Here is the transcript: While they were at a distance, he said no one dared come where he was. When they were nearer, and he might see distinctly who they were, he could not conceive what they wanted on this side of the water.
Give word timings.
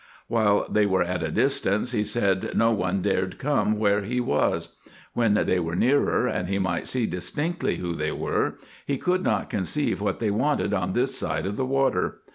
While 0.27 0.65
they 0.67 0.87
were 0.87 1.03
at 1.03 1.21
a 1.21 1.29
distance, 1.29 1.91
he 1.91 2.01
said 2.03 2.57
no 2.57 2.71
one 2.71 3.03
dared 3.03 3.37
come 3.37 3.77
where 3.77 4.01
he 4.01 4.19
was. 4.19 4.77
When 5.13 5.35
they 5.35 5.59
were 5.59 5.75
nearer, 5.75 6.25
and 6.25 6.49
he 6.49 6.57
might 6.57 6.87
see 6.87 7.05
distinctly 7.05 7.75
who 7.75 7.93
they 7.93 8.11
were, 8.11 8.57
he 8.83 8.97
could 8.97 9.23
not 9.23 9.51
conceive 9.51 10.01
what 10.01 10.17
they 10.17 10.31
wanted 10.31 10.73
on 10.73 10.93
this 10.93 11.15
side 11.15 11.45
of 11.45 11.55
the 11.55 11.65
water. 11.67 12.21